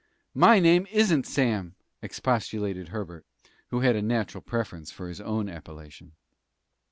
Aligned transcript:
"My 0.33 0.57
name 0.59 0.87
isn't 0.89 1.27
Sam," 1.27 1.75
expostulated 2.01 2.87
Herbert, 2.87 3.23
who 3.67 3.81
had 3.81 3.95
a 3.95 4.01
natural 4.01 4.41
preference 4.41 4.89
for 4.89 5.07
his 5.07 5.21
own 5.21 5.47
appellation. 5.47 6.13